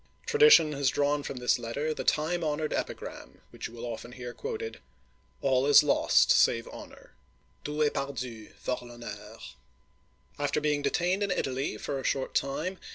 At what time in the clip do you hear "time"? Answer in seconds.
2.03-2.43, 12.33-12.79